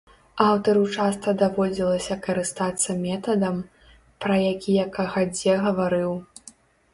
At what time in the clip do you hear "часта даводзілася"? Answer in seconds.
0.95-2.17